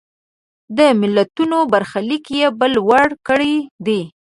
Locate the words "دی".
3.85-4.01